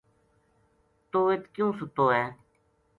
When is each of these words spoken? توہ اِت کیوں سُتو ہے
توہ 1.09 1.27
اِت 1.31 1.43
کیوں 1.53 1.71
سُتو 1.77 2.05
ہے 2.15 2.25